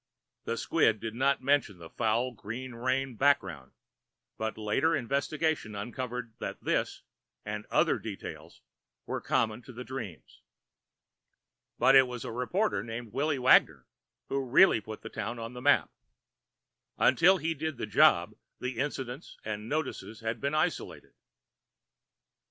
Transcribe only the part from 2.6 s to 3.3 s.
rain